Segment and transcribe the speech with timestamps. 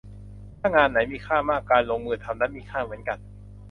[0.59, 3.17] ถ้างานไหนมีค่ามาก การลงมือทำนั้นมีค่าเหมือนกัน